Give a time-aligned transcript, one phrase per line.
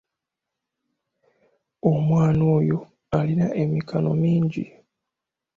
[1.91, 2.77] Omwana oyo
[3.17, 4.63] alina emikano mingi.